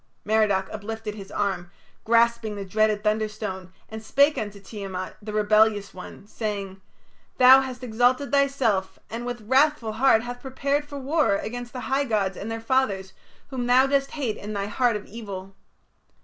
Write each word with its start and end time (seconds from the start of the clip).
Merodach 0.25 0.67
uplifted 0.71 1.13
his 1.13 1.31
arm, 1.31 1.69
grasping 2.05 2.55
the 2.55 2.65
dreaded 2.65 3.03
thunderstone, 3.03 3.71
and 3.87 4.01
spake 4.03 4.35
unto 4.35 4.59
Tiamat, 4.59 5.15
the 5.21 5.31
rebellious 5.31 5.93
one, 5.93 6.25
saying: 6.25 6.81
"Thou 7.37 7.61
hast 7.61 7.83
exalted 7.83 8.31
thyself, 8.31 8.97
and 9.11 9.27
with 9.27 9.41
wrathful 9.47 9.91
heart 9.91 10.23
hath 10.23 10.41
prepared 10.41 10.85
for 10.85 10.97
war 10.97 11.35
against 11.35 11.71
the 11.71 11.81
high 11.81 12.05
gods 12.05 12.35
and 12.35 12.49
their 12.49 12.59
fathers, 12.59 13.13
whom 13.51 13.67
thou 13.67 13.85
dost 13.85 14.09
hate 14.13 14.37
in 14.37 14.53
thy 14.53 14.65
heart 14.65 14.95
of 14.95 15.05
evil. 15.05 15.53